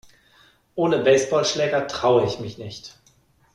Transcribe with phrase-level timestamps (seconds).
[0.73, 2.97] Ohne Baseballschläger traue ich mich nicht.